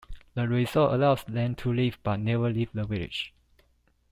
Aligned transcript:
The 0.33 0.47
result 0.47 0.93
allows 0.95 1.23
them 1.25 1.53
to 1.57 1.71
live 1.71 1.99
but 2.01 2.19
never 2.19 2.49
leave 2.49 2.71
the 2.73 2.85
village. 2.85 3.35